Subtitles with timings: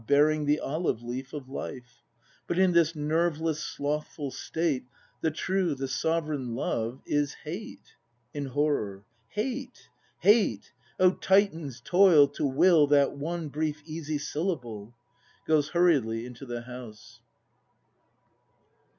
[0.07, 2.01] Bearing the olive leaf of life:
[2.47, 4.85] But in this nerveless, slothful state.
[5.21, 7.93] The true, the sovereign Love is— Hate!
[8.35, 9.89] [hi horror.] Hate!
[10.21, 10.71] Hate!
[10.99, 14.95] O Titan's toil, to will That one brief easy syllable!
[15.45, 17.19] [Goes hurriedly into the house.